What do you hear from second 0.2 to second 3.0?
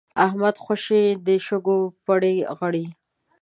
احمد خوشی د شګو پړي غړي.